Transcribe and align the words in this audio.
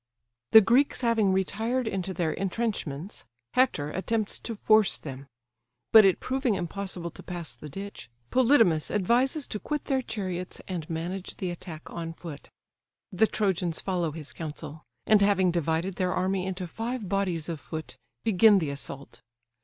The 0.49 0.61
Greeks 0.61 1.01
having 1.01 1.31
retired 1.31 1.87
into 1.87 2.11
their 2.11 2.31
intrenchments, 2.31 3.23
Hector 3.53 3.91
attempts 3.91 4.39
to 4.39 4.55
force 4.55 4.97
them; 4.97 5.27
but 5.91 6.05
it 6.05 6.19
proving 6.19 6.55
impossible 6.55 7.11
to 7.11 7.21
pass 7.21 7.53
the 7.53 7.69
ditch, 7.69 8.09
Polydamas 8.31 8.89
advises 8.89 9.45
to 9.49 9.59
quit 9.59 9.85
their 9.85 10.01
chariots, 10.01 10.59
and 10.67 10.89
manage 10.89 11.37
the 11.37 11.51
attack 11.51 11.87
on 11.91 12.13
foot. 12.13 12.49
The 13.11 13.27
Trojans 13.27 13.79
follow 13.79 14.11
his 14.11 14.33
counsel; 14.33 14.83
and 15.05 15.21
having 15.21 15.51
divided 15.51 15.97
their 15.97 16.13
army 16.15 16.47
into 16.47 16.67
five 16.67 17.07
bodies 17.07 17.47
of 17.47 17.59
foot, 17.59 17.95
begin 18.23 18.57
the 18.57 18.71
assault. 18.71 19.21